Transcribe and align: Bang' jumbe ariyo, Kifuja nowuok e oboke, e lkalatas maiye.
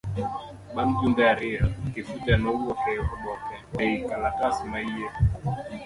Bang' 0.73 0.93
jumbe 0.99 1.21
ariyo, 1.33 1.65
Kifuja 1.93 2.33
nowuok 2.41 2.81
e 2.95 2.95
oboke, 3.05 3.55
e 3.81 3.83
lkalatas 3.99 4.57
maiye. 4.71 5.07